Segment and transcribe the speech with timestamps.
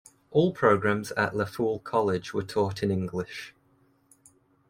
[0.31, 3.53] All programs at Lafoole College were taught in English.